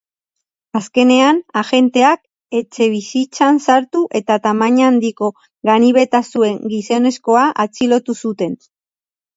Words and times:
Azkenean, 0.77 1.41
agenteak 1.61 2.23
etxebizitzan 2.61 3.61
sartu 3.67 4.03
eta 4.21 4.39
tamaina 4.49 4.89
handiko 4.93 5.33
ganibeta 5.73 6.27
zuen 6.33 6.61
gizonezkoa 6.75 7.47
atxilotu 7.69 8.23
zuten. 8.27 8.61